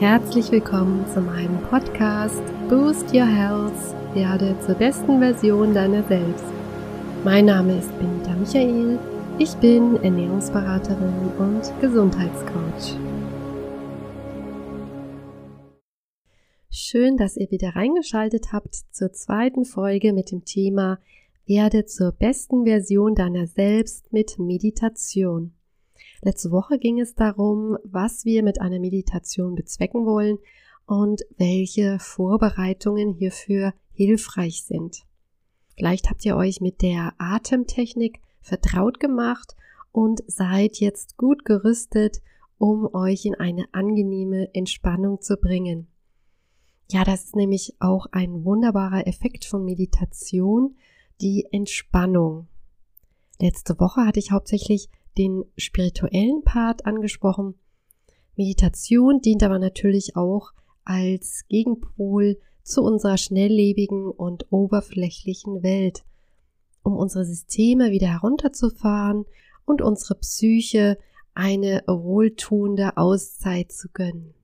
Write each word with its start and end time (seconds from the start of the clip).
Herzlich 0.00 0.50
willkommen 0.50 1.04
zu 1.12 1.20
meinem 1.20 1.60
Podcast 1.64 2.40
Boost 2.70 3.12
Your 3.12 3.26
Health, 3.26 3.74
werde 4.14 4.58
zur 4.60 4.74
besten 4.76 5.18
Version 5.18 5.74
deiner 5.74 6.02
selbst. 6.04 6.46
Mein 7.22 7.44
Name 7.44 7.78
ist 7.78 7.90
Benita 7.98 8.34
Michael, 8.34 8.98
ich 9.38 9.54
bin 9.56 10.02
Ernährungsberaterin 10.02 11.32
und 11.36 11.80
Gesundheitscoach. 11.82 12.96
Schön, 16.70 17.18
dass 17.18 17.36
ihr 17.36 17.50
wieder 17.50 17.76
reingeschaltet 17.76 18.54
habt 18.54 18.76
zur 18.92 19.12
zweiten 19.12 19.66
Folge 19.66 20.14
mit 20.14 20.30
dem 20.30 20.46
Thema 20.46 20.98
Werde 21.44 21.84
zur 21.84 22.12
besten 22.12 22.64
Version 22.64 23.14
deiner 23.14 23.46
selbst 23.46 24.10
mit 24.14 24.38
Meditation. 24.38 25.52
Letzte 26.22 26.50
Woche 26.50 26.78
ging 26.78 27.00
es 27.00 27.14
darum, 27.14 27.78
was 27.84 28.24
wir 28.24 28.42
mit 28.42 28.60
einer 28.60 28.78
Meditation 28.78 29.54
bezwecken 29.54 30.04
wollen 30.06 30.38
und 30.86 31.22
welche 31.36 31.98
Vorbereitungen 31.98 33.12
hierfür 33.12 33.72
hilfreich 33.92 34.64
sind. 34.64 35.04
Vielleicht 35.76 36.10
habt 36.10 36.24
ihr 36.24 36.36
euch 36.36 36.60
mit 36.60 36.82
der 36.82 37.14
Atemtechnik 37.18 38.20
vertraut 38.40 39.00
gemacht 39.00 39.56
und 39.92 40.22
seid 40.26 40.76
jetzt 40.76 41.16
gut 41.16 41.44
gerüstet, 41.44 42.20
um 42.58 42.92
euch 42.92 43.24
in 43.24 43.34
eine 43.34 43.66
angenehme 43.72 44.54
Entspannung 44.54 45.20
zu 45.22 45.36
bringen. 45.36 45.86
Ja, 46.90 47.04
das 47.04 47.24
ist 47.24 47.36
nämlich 47.36 47.76
auch 47.78 48.06
ein 48.12 48.44
wunderbarer 48.44 49.06
Effekt 49.06 49.44
von 49.44 49.64
Meditation, 49.64 50.76
die 51.20 51.46
Entspannung. 51.52 52.48
Letzte 53.40 53.78
Woche 53.78 54.04
hatte 54.04 54.18
ich 54.18 54.32
hauptsächlich 54.32 54.88
den 55.18 55.44
spirituellen 55.56 56.42
Part 56.44 56.86
angesprochen. 56.86 57.54
Meditation 58.36 59.20
dient 59.20 59.42
aber 59.42 59.58
natürlich 59.58 60.16
auch 60.16 60.52
als 60.84 61.44
Gegenpol 61.48 62.38
zu 62.62 62.82
unserer 62.82 63.18
schnelllebigen 63.18 64.10
und 64.10 64.46
oberflächlichen 64.50 65.62
Welt, 65.62 66.04
um 66.82 66.96
unsere 66.96 67.24
Systeme 67.24 67.90
wieder 67.90 68.08
herunterzufahren 68.08 69.24
und 69.64 69.82
unsere 69.82 70.14
Psyche 70.16 70.98
eine 71.34 71.82
wohltuende 71.86 72.96
Auszeit 72.96 73.72
zu 73.72 73.88
gönnen. 73.92 74.34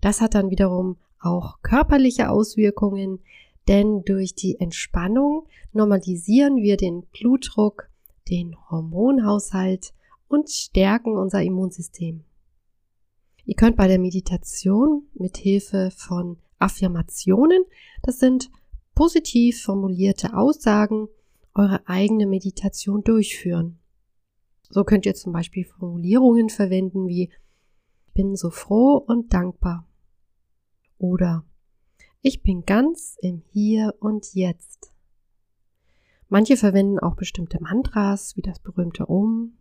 Das 0.00 0.20
hat 0.20 0.34
dann 0.34 0.50
wiederum 0.50 0.96
auch 1.20 1.60
körperliche 1.62 2.30
Auswirkungen, 2.30 3.20
denn 3.66 4.02
durch 4.04 4.34
die 4.34 4.58
Entspannung 4.60 5.46
normalisieren 5.72 6.56
wir 6.56 6.76
den 6.76 7.02
Blutdruck, 7.12 7.87
den 8.28 8.56
Hormonhaushalt 8.70 9.92
und 10.28 10.50
stärken 10.50 11.16
unser 11.16 11.42
Immunsystem. 11.42 12.24
Ihr 13.44 13.54
könnt 13.54 13.76
bei 13.76 13.88
der 13.88 13.98
Meditation 13.98 15.08
mit 15.14 15.38
Hilfe 15.38 15.90
von 15.96 16.38
Affirmationen, 16.58 17.64
das 18.02 18.18
sind 18.18 18.50
positiv 18.94 19.62
formulierte 19.62 20.36
Aussagen, 20.36 21.08
eure 21.54 21.86
eigene 21.88 22.26
Meditation 22.26 23.02
durchführen. 23.02 23.78
So 24.70 24.84
könnt 24.84 25.06
ihr 25.06 25.14
zum 25.14 25.32
Beispiel 25.32 25.64
Formulierungen 25.64 26.50
verwenden 26.50 27.06
wie 27.06 27.30
bin 28.12 28.36
so 28.36 28.50
froh 28.50 28.96
und 28.96 29.32
dankbar 29.32 29.88
oder 30.98 31.44
ich 32.20 32.42
bin 32.42 32.64
ganz 32.66 33.16
im 33.22 33.42
Hier 33.52 33.94
und 34.00 34.34
Jetzt. 34.34 34.92
Manche 36.28 36.56
verwenden 36.56 36.98
auch 36.98 37.16
bestimmte 37.16 37.62
Mantras 37.62 38.36
wie 38.36 38.42
das 38.42 38.58
berühmte 38.60 39.08
Om 39.08 39.52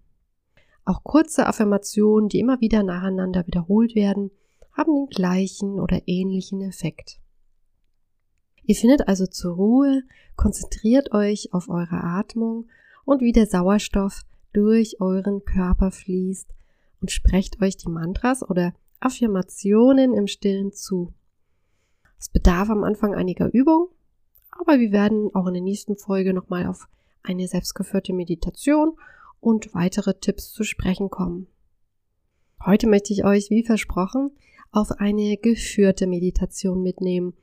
auch 0.87 1.03
kurze 1.03 1.45
Affirmationen, 1.47 2.29
die 2.29 2.39
immer 2.39 2.61
wieder 2.61 2.81
nacheinander 2.81 3.45
wiederholt 3.45 3.93
werden, 3.93 4.31
haben 4.71 4.93
den 4.95 5.07
gleichen 5.07 5.81
oder 5.81 6.01
ähnlichen 6.05 6.61
Effekt. 6.61 7.19
Ihr 8.63 8.75
findet 8.75 9.07
also 9.09 9.27
zur 9.27 9.55
Ruhe, 9.55 10.03
konzentriert 10.37 11.11
euch 11.11 11.49
auf 11.51 11.67
eure 11.67 12.03
Atmung 12.03 12.69
und 13.03 13.21
wie 13.21 13.33
der 13.33 13.47
Sauerstoff 13.47 14.23
durch 14.53 15.01
euren 15.01 15.43
Körper 15.43 15.91
fließt 15.91 16.47
und 17.01 17.11
sprecht 17.11 17.61
euch 17.61 17.75
die 17.75 17.89
Mantras 17.89 18.49
oder 18.49 18.73
Affirmationen 19.01 20.13
im 20.13 20.27
Stillen 20.27 20.71
zu. 20.71 21.13
Es 22.17 22.29
bedarf 22.29 22.69
am 22.69 22.85
Anfang 22.85 23.13
einiger 23.13 23.53
Übung, 23.53 23.89
aber 24.59 24.79
wir 24.79 24.91
werden 24.91 25.29
auch 25.33 25.47
in 25.47 25.53
der 25.53 25.63
nächsten 25.63 25.97
Folge 25.97 26.33
nochmal 26.33 26.67
auf 26.67 26.87
eine 27.23 27.47
selbstgeführte 27.47 28.13
Meditation 28.13 28.97
und 29.39 29.73
weitere 29.73 30.13
Tipps 30.15 30.51
zu 30.51 30.63
sprechen 30.63 31.09
kommen. 31.09 31.47
Heute 32.65 32.87
möchte 32.87 33.13
ich 33.13 33.23
euch, 33.23 33.49
wie 33.49 33.63
versprochen, 33.63 34.31
auf 34.71 34.91
eine 34.91 35.37
geführte 35.37 36.07
Meditation 36.07 36.81
mitnehmen. 36.81 37.33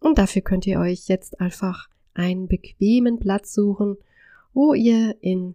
Und 0.00 0.18
dafür 0.18 0.42
könnt 0.42 0.66
ihr 0.66 0.80
euch 0.80 1.08
jetzt 1.08 1.40
einfach 1.40 1.88
einen 2.14 2.48
bequemen 2.48 3.18
Platz 3.18 3.52
suchen, 3.52 3.96
wo 4.52 4.74
ihr 4.74 5.16
in 5.20 5.54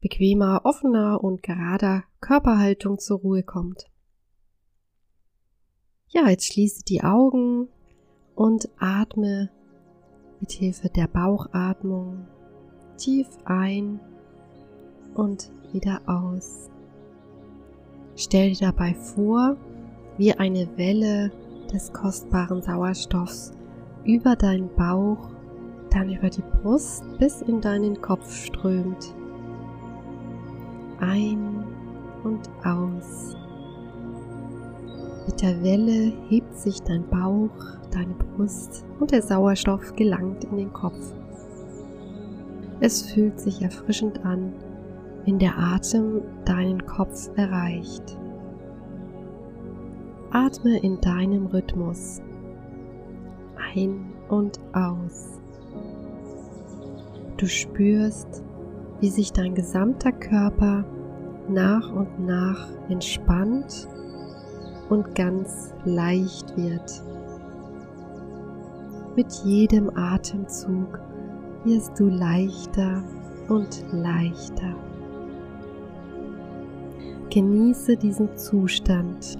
bequemer, 0.00 0.62
offener 0.64 1.22
und 1.22 1.42
gerader 1.42 2.04
Körperhaltung 2.20 2.98
zur 2.98 3.18
Ruhe 3.20 3.42
kommt. 3.42 3.86
Ja, 6.08 6.28
jetzt 6.28 6.46
schließe 6.46 6.84
die 6.84 7.02
Augen 7.02 7.68
und 8.34 8.68
atme 8.78 9.50
mit 10.44 10.52
Hilfe 10.52 10.90
der 10.90 11.06
Bauchatmung 11.06 12.26
tief 12.98 13.26
ein 13.46 13.98
und 15.14 15.50
wieder 15.72 16.02
aus. 16.04 16.68
Stell 18.14 18.50
dir 18.50 18.66
dabei 18.66 18.92
vor, 18.92 19.56
wie 20.18 20.34
eine 20.34 20.68
Welle 20.76 21.32
des 21.72 21.94
kostbaren 21.94 22.60
Sauerstoffs 22.60 23.52
über 24.04 24.36
deinen 24.36 24.68
Bauch, 24.74 25.30
dann 25.88 26.12
über 26.12 26.28
die 26.28 26.44
Brust 26.60 27.04
bis 27.18 27.40
in 27.40 27.62
deinen 27.62 28.02
Kopf 28.02 28.30
strömt. 28.30 29.14
Ein 31.00 31.64
und 32.22 32.50
aus. 32.62 33.34
Mit 35.26 35.42
der 35.42 35.62
Welle 35.62 36.12
hebt 36.28 36.56
sich 36.56 36.82
dein 36.82 37.08
Bauch, 37.08 37.50
deine 37.90 38.14
Brust 38.14 38.84
und 39.00 39.10
der 39.10 39.22
Sauerstoff 39.22 39.94
gelangt 39.96 40.44
in 40.44 40.56
den 40.56 40.72
Kopf. 40.72 41.12
Es 42.80 43.02
fühlt 43.02 43.40
sich 43.40 43.62
erfrischend 43.62 44.24
an 44.24 44.52
wenn 45.24 45.38
der 45.38 45.58
Atem 45.58 46.22
deinen 46.44 46.84
Kopf 46.86 47.30
erreicht. 47.36 48.18
Atme 50.30 50.78
in 50.80 51.00
deinem 51.00 51.46
Rhythmus 51.46 52.20
ein 53.74 54.12
und 54.28 54.58
aus. 54.72 55.40
Du 57.36 57.46
spürst, 57.46 58.42
wie 59.00 59.08
sich 59.08 59.32
dein 59.32 59.54
gesamter 59.54 60.12
Körper 60.12 60.84
nach 61.48 61.92
und 61.92 62.26
nach 62.26 62.68
entspannt 62.88 63.88
und 64.88 65.14
ganz 65.14 65.74
leicht 65.84 66.56
wird. 66.56 67.02
Mit 69.16 69.32
jedem 69.44 69.96
Atemzug 69.96 70.98
wirst 71.64 71.98
du 71.98 72.08
leichter 72.08 73.02
und 73.48 73.84
leichter. 73.92 74.74
Genieße 77.30 77.96
diesen 77.96 78.36
Zustand. 78.36 79.38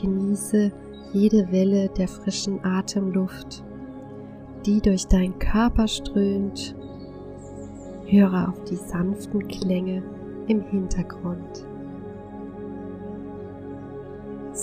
Genieße 0.00 0.72
jede 1.12 1.50
Welle 1.50 1.88
der 1.88 2.08
frischen 2.08 2.62
Atemluft, 2.64 3.64
die 4.66 4.80
durch 4.80 5.06
deinen 5.06 5.38
Körper 5.38 5.88
strömt. 5.88 6.74
Höre 8.06 8.48
auf 8.48 8.64
die 8.64 8.76
sanften 8.76 9.46
Klänge 9.48 10.02
im 10.46 10.60
Hintergrund. 10.62 11.66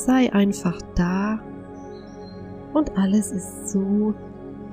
Sei 0.05 0.33
einfach 0.33 0.81
da 0.95 1.39
und 2.73 2.97
alles 2.97 3.31
ist 3.31 3.69
so, 3.69 4.13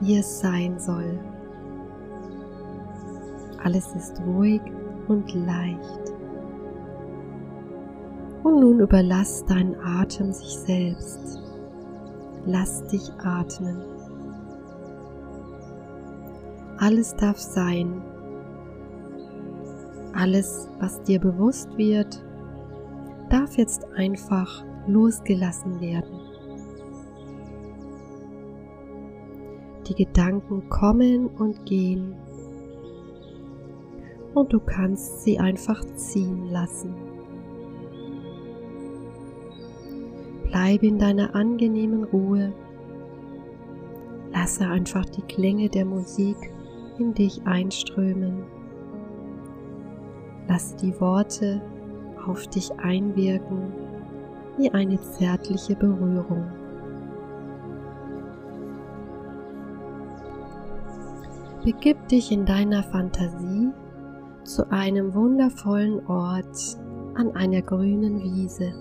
wie 0.00 0.18
es 0.18 0.40
sein 0.40 0.76
soll. 0.80 1.20
Alles 3.62 3.94
ist 3.94 4.20
ruhig 4.26 4.60
und 5.06 5.32
leicht. 5.32 6.14
Und 8.42 8.58
nun 8.58 8.80
überlass 8.80 9.44
deinen 9.44 9.76
Atem 9.76 10.32
sich 10.32 10.58
selbst. 10.58 11.40
Lass 12.44 12.84
dich 12.88 13.08
atmen. 13.22 13.84
Alles 16.78 17.14
darf 17.14 17.38
sein. 17.38 18.02
Alles, 20.12 20.68
was 20.80 21.00
dir 21.04 21.20
bewusst 21.20 21.68
wird, 21.78 22.20
darf 23.28 23.56
jetzt 23.56 23.86
einfach 23.94 24.64
losgelassen 24.86 25.80
werden. 25.80 26.20
Die 29.88 29.94
Gedanken 29.94 30.68
kommen 30.68 31.26
und 31.26 31.66
gehen 31.66 32.14
und 34.34 34.52
du 34.52 34.60
kannst 34.60 35.22
sie 35.22 35.38
einfach 35.38 35.84
ziehen 35.94 36.46
lassen. 36.50 36.94
Bleibe 40.44 40.86
in 40.86 40.98
deiner 40.98 41.34
angenehmen 41.34 42.04
Ruhe. 42.04 42.52
Lasse 44.32 44.66
einfach 44.66 45.04
die 45.06 45.22
Klänge 45.22 45.68
der 45.68 45.84
Musik 45.84 46.36
in 46.98 47.14
dich 47.14 47.44
einströmen. 47.44 48.44
Lasse 50.48 50.76
die 50.76 51.00
Worte 51.00 51.62
auf 52.26 52.46
dich 52.48 52.72
einwirken 52.78 53.72
wie 54.56 54.70
eine 54.70 55.00
zärtliche 55.00 55.74
Berührung. 55.76 56.44
Begib 61.64 62.08
dich 62.08 62.32
in 62.32 62.46
deiner 62.46 62.82
Fantasie 62.82 63.70
zu 64.44 64.70
einem 64.70 65.14
wundervollen 65.14 66.06
Ort 66.06 66.78
an 67.14 67.34
einer 67.36 67.60
grünen 67.60 68.22
Wiese. 68.22 68.72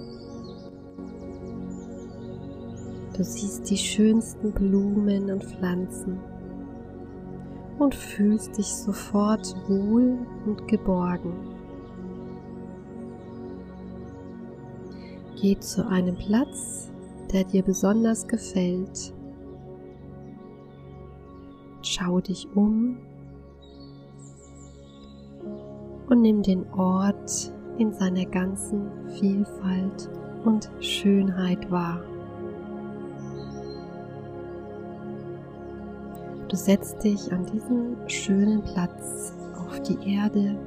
Du 3.18 3.24
siehst 3.24 3.70
die 3.70 3.78
schönsten 3.78 4.54
Blumen 4.54 5.30
und 5.30 5.44
Pflanzen 5.44 6.20
und 7.80 7.94
fühlst 7.94 8.58
dich 8.58 8.68
sofort 8.68 9.54
wohl 9.68 10.18
und 10.46 10.66
geborgen. 10.70 11.59
Geh 15.42 15.58
zu 15.58 15.88
einem 15.88 16.18
Platz, 16.18 16.92
der 17.32 17.46
dir 17.46 17.64
besonders 17.64 18.28
gefällt. 18.28 19.14
Schau 21.82 22.20
dich 22.20 22.46
um 22.56 22.98
und 26.10 26.22
nimm 26.22 26.44
den 26.44 26.68
Ort 26.74 27.54
in 27.78 27.94
seiner 27.94 28.26
ganzen 28.26 28.90
Vielfalt 29.18 30.10
und 30.44 30.70
Schönheit 30.82 31.72
wahr. 31.72 32.02
Du 36.50 36.56
setzt 36.56 37.02
dich 37.04 37.32
an 37.32 37.46
diesen 37.46 37.96
schönen 38.10 38.62
Platz 38.64 39.34
auf 39.56 39.80
die 39.84 40.16
Erde. 40.16 40.58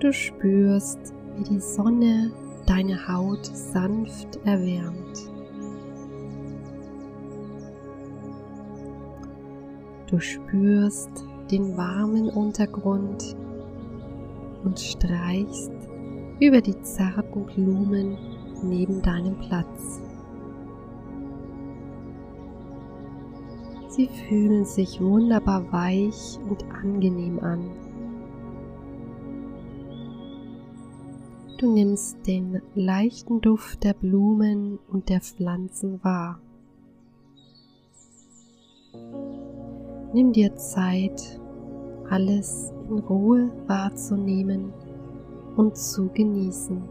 Du 0.00 0.14
spürst, 0.14 1.12
wie 1.36 1.44
die 1.44 1.60
Sonne 1.60 2.32
deine 2.64 3.06
Haut 3.06 3.44
sanft 3.44 4.36
erwärmt. 4.46 5.30
Du 10.06 10.18
spürst 10.18 11.10
den 11.50 11.76
warmen 11.76 12.30
Untergrund 12.30 13.36
und 14.64 14.80
streichst 14.80 15.70
über 16.40 16.62
die 16.62 16.80
zarten 16.80 17.44
Blumen 17.44 18.16
neben 18.62 19.02
deinem 19.02 19.38
Platz. 19.38 20.00
Sie 23.88 24.08
fühlen 24.08 24.64
sich 24.64 24.98
wunderbar 24.98 25.70
weich 25.70 26.38
und 26.48 26.64
angenehm 26.72 27.38
an. 27.40 27.89
Du 31.60 31.70
nimmst 31.70 32.26
den 32.26 32.62
leichten 32.74 33.42
Duft 33.42 33.84
der 33.84 33.92
Blumen 33.92 34.78
und 34.88 35.10
der 35.10 35.20
Pflanzen 35.20 36.02
wahr. 36.02 36.40
Nimm 40.14 40.32
dir 40.32 40.56
Zeit, 40.56 41.38
alles 42.08 42.72
in 42.88 43.00
Ruhe 43.00 43.52
wahrzunehmen 43.66 44.72
und 45.56 45.76
zu 45.76 46.08
genießen. 46.08 46.82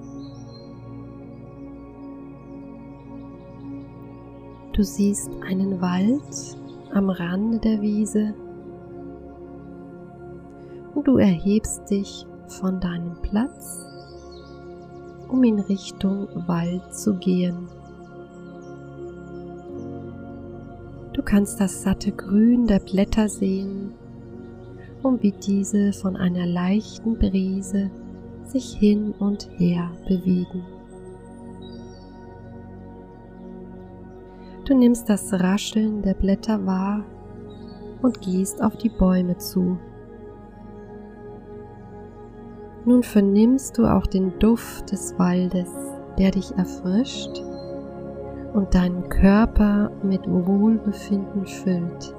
Du 4.73 4.83
siehst 4.83 5.31
einen 5.41 5.81
Wald 5.81 6.59
am 6.93 7.09
Rande 7.09 7.57
der 7.57 7.81
Wiese 7.81 8.35
und 10.93 11.07
du 11.07 11.17
erhebst 11.17 11.89
dich 11.89 12.27
von 12.45 12.79
deinem 12.79 13.19
Platz, 13.23 13.98
um 15.29 15.43
in 15.43 15.59
Richtung 15.59 16.27
Wald 16.47 16.93
zu 16.93 17.15
gehen. 17.15 17.67
Du 21.13 21.23
kannst 21.23 21.59
das 21.59 21.83
satte 21.83 22.11
Grün 22.11 22.65
der 22.67 22.79
Blätter 22.79 23.29
sehen 23.29 23.93
und 25.03 25.21
wie 25.21 25.31
diese 25.31 25.93
von 25.93 26.15
einer 26.15 26.45
leichten 26.45 27.17
Brise 27.17 27.89
sich 28.45 28.73
hin 28.73 29.13
und 29.19 29.49
her 29.57 29.91
bewegen. 30.07 30.63
Du 34.65 34.77
nimmst 34.77 35.09
das 35.09 35.33
Rascheln 35.33 36.01
der 36.01 36.13
Blätter 36.13 36.65
wahr 36.65 37.03
und 38.01 38.21
gehst 38.21 38.61
auf 38.63 38.77
die 38.77 38.89
Bäume 38.89 39.37
zu. 39.37 39.77
Nun 42.89 43.03
vernimmst 43.03 43.77
du 43.77 43.85
auch 43.85 44.07
den 44.07 44.39
Duft 44.39 44.91
des 44.91 45.13
Waldes, 45.19 45.69
der 46.17 46.31
dich 46.31 46.57
erfrischt 46.57 47.43
und 48.55 48.73
deinen 48.73 49.07
Körper 49.09 49.91
mit 50.01 50.21
Wohlbefinden 50.25 51.45
füllt. 51.45 52.15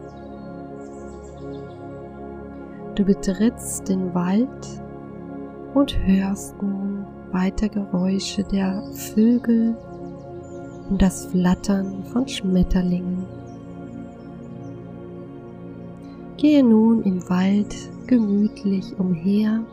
Du 2.95 3.05
betrittst 3.05 3.89
den 3.89 4.15
Wald 4.15 4.49
und 5.75 5.99
hörst 6.07 6.55
nun 6.63 7.05
weiter 7.33 7.69
Geräusche 7.69 8.45
der 8.45 8.81
Vögel 8.93 9.77
und 10.89 11.03
das 11.03 11.27
Flattern 11.27 12.05
von 12.13 12.29
Schmetterlingen. 12.29 13.27
Gehe 16.37 16.63
nun 16.63 17.03
im 17.03 17.29
Wald 17.29 17.75
gemütlich 18.07 18.97
umher 19.01 19.65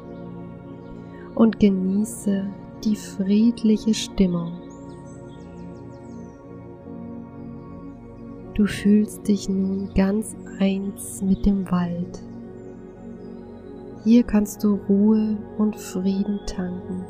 und 1.38 1.60
genieße 1.60 2.48
die 2.84 2.96
friedliche 2.96 3.94
Stimmung. 3.94 4.54
Du 8.56 8.66
fühlst 8.66 9.28
dich 9.28 9.48
nun 9.48 9.94
ganz 9.94 10.36
eins 10.58 11.22
mit 11.22 11.46
dem 11.46 11.70
Wald. 11.70 12.24
Hier 14.04 14.24
kannst 14.24 14.64
du 14.64 14.80
Ruhe 14.90 15.38
und 15.60 15.76
Frieden 15.76 16.40
tanken. 16.48 17.06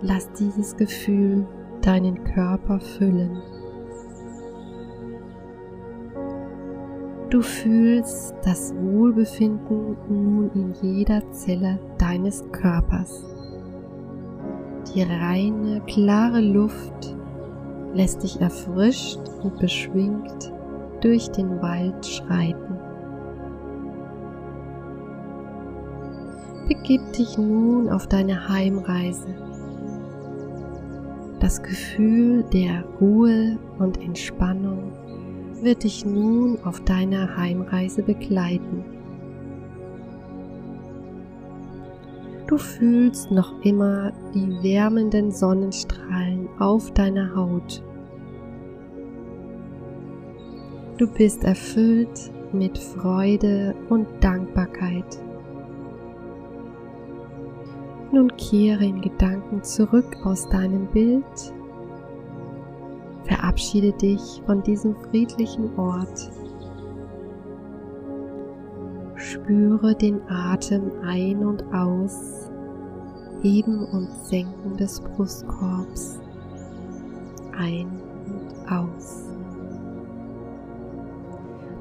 Lass 0.00 0.32
dieses 0.32 0.74
Gefühl 0.74 1.46
deinen 1.82 2.24
Körper 2.24 2.80
füllen. 2.80 3.42
Du 7.30 7.42
fühlst 7.42 8.34
das 8.42 8.74
Wohlbefinden 8.74 9.96
nun 10.08 10.50
in 10.52 10.74
jeder 10.82 11.22
Zelle 11.30 11.78
deines 11.96 12.44
Körpers. 12.50 13.24
Die 14.92 15.02
reine, 15.02 15.80
klare 15.86 16.40
Luft 16.40 17.16
lässt 17.94 18.24
dich 18.24 18.40
erfrischt 18.40 19.20
und 19.44 19.60
beschwingt 19.60 20.52
durch 21.02 21.28
den 21.30 21.62
Wald 21.62 22.04
schreiten. 22.04 22.78
Begib 26.66 27.12
dich 27.12 27.38
nun 27.38 27.88
auf 27.90 28.08
deine 28.08 28.48
Heimreise 28.48 29.28
das 31.38 31.62
Gefühl 31.62 32.44
der 32.52 32.84
Ruhe 33.00 33.56
und 33.78 34.00
Entspannung 34.02 34.92
wird 35.62 35.84
dich 35.84 36.04
nun 36.04 36.58
auf 36.64 36.80
deiner 36.80 37.36
Heimreise 37.36 38.02
begleiten. 38.02 38.84
Du 42.46 42.58
fühlst 42.58 43.30
noch 43.30 43.52
immer 43.62 44.12
die 44.34 44.62
wärmenden 44.62 45.30
Sonnenstrahlen 45.30 46.48
auf 46.58 46.92
deiner 46.92 47.34
Haut. 47.36 47.82
Du 50.98 51.06
bist 51.06 51.44
erfüllt 51.44 52.32
mit 52.52 52.76
Freude 52.76 53.74
und 53.88 54.06
Dankbarkeit. 54.20 55.22
Nun 58.12 58.36
kehre 58.36 58.84
in 58.84 59.00
Gedanken 59.00 59.62
zurück 59.62 60.16
aus 60.24 60.48
deinem 60.48 60.88
Bild. 60.88 61.54
Verabschiede 63.24 63.92
dich 63.92 64.42
von 64.46 64.62
diesem 64.62 64.94
friedlichen 64.96 65.76
Ort. 65.78 66.30
Spüre 69.14 69.94
den 69.94 70.20
Atem 70.28 70.90
ein 71.02 71.44
und 71.44 71.62
aus, 71.72 72.50
Heben 73.42 73.84
und 73.86 74.08
Senken 74.24 74.76
des 74.76 75.00
Brustkorbs. 75.00 76.18
Ein 77.56 77.86
und 78.26 78.72
aus. 78.72 79.24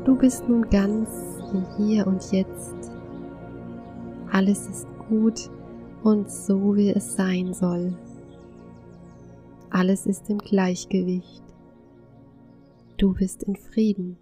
Du 0.05 0.15
bist 0.15 0.47
nun 0.49 0.69
ganz 0.69 1.09
im 1.53 1.65
Hier 1.77 2.07
und 2.07 2.31
Jetzt. 2.31 2.91
Alles 4.31 4.67
ist 4.67 4.87
gut 5.07 5.49
und 6.03 6.29
so 6.29 6.75
wie 6.75 6.89
es 6.89 7.15
sein 7.15 7.53
soll. 7.53 7.93
Alles 9.69 10.05
ist 10.05 10.29
im 10.29 10.39
Gleichgewicht. 10.39 11.43
Du 12.97 13.13
bist 13.13 13.43
in 13.43 13.55
Frieden. 13.55 14.17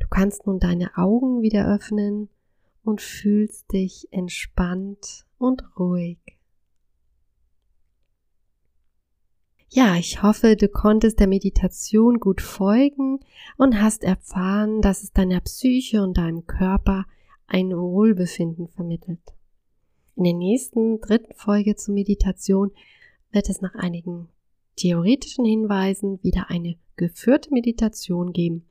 Du 0.00 0.08
kannst 0.08 0.46
nun 0.46 0.58
deine 0.58 0.96
Augen 0.96 1.42
wieder 1.42 1.66
öffnen 1.72 2.28
und 2.82 3.00
fühlst 3.00 3.72
dich 3.72 4.08
entspannt 4.10 5.26
und 5.38 5.62
ruhig. 5.78 6.18
Ja, 9.68 9.96
ich 9.96 10.22
hoffe, 10.22 10.56
du 10.56 10.68
konntest 10.68 11.18
der 11.18 11.26
Meditation 11.26 12.20
gut 12.20 12.40
folgen 12.40 13.18
und 13.56 13.82
hast 13.82 14.04
erfahren, 14.04 14.80
dass 14.80 15.02
es 15.02 15.12
deiner 15.12 15.40
Psyche 15.40 16.02
und 16.02 16.16
deinem 16.16 16.46
Körper 16.46 17.06
ein 17.46 17.70
Wohlbefinden 17.70 18.68
vermittelt. 18.68 19.34
In 20.16 20.24
der 20.24 20.34
nächsten 20.34 21.00
dritten 21.00 21.34
Folge 21.34 21.74
zur 21.74 21.94
Meditation 21.94 22.70
wird 23.34 23.50
es 23.50 23.60
nach 23.60 23.74
einigen 23.74 24.28
theoretischen 24.76 25.44
Hinweisen 25.44 26.22
wieder 26.22 26.48
eine 26.48 26.76
geführte 26.96 27.52
Meditation 27.52 28.32
geben. 28.32 28.64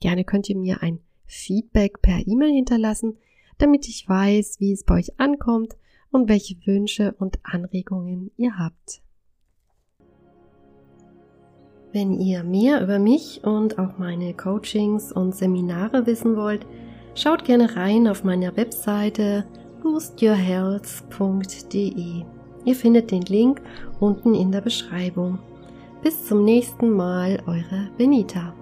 Gerne 0.00 0.24
könnt 0.24 0.48
ihr 0.48 0.56
mir 0.56 0.82
ein 0.82 0.98
Feedback 1.26 2.00
per 2.00 2.26
E-Mail 2.26 2.52
hinterlassen, 2.52 3.18
damit 3.58 3.86
ich 3.88 4.08
weiß, 4.08 4.60
wie 4.60 4.72
es 4.72 4.84
bei 4.84 4.94
euch 4.94 5.20
ankommt 5.20 5.76
und 6.10 6.28
welche 6.28 6.54
Wünsche 6.64 7.14
und 7.18 7.38
Anregungen 7.42 8.30
ihr 8.36 8.58
habt. 8.58 9.02
Wenn 11.92 12.18
ihr 12.20 12.44
mehr 12.44 12.82
über 12.82 12.98
mich 12.98 13.44
und 13.44 13.78
auch 13.78 13.98
meine 13.98 14.34
Coachings 14.34 15.10
und 15.10 15.34
Seminare 15.34 16.06
wissen 16.06 16.36
wollt, 16.36 16.66
schaut 17.14 17.44
gerne 17.44 17.76
rein 17.76 18.08
auf 18.08 18.24
meiner 18.24 18.56
Webseite 18.56 19.46
boostyourhealth.de. 19.82 22.37
Ihr 22.64 22.74
findet 22.74 23.10
den 23.10 23.22
Link 23.22 23.60
unten 24.00 24.34
in 24.34 24.52
der 24.52 24.60
Beschreibung. 24.60 25.38
Bis 26.02 26.26
zum 26.26 26.44
nächsten 26.44 26.90
Mal, 26.90 27.42
eure 27.46 27.88
Benita. 27.96 28.54